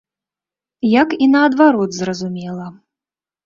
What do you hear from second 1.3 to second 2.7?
наадварот, зразумела.